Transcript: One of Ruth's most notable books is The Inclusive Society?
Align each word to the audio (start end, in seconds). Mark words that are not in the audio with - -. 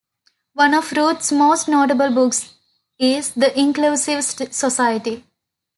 One 0.55 0.73
of 0.73 0.93
Ruth's 0.93 1.31
most 1.31 1.67
notable 1.67 2.09
books 2.11 2.55
is 2.97 3.35
The 3.35 3.55
Inclusive 3.55 4.23
Society? 4.23 5.23